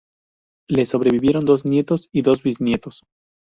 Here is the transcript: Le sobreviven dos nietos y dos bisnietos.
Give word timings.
Le 0.67 0.87
sobreviven 0.87 1.45
dos 1.45 1.63
nietos 1.63 2.09
y 2.11 2.23
dos 2.23 2.41
bisnietos. 2.41 3.03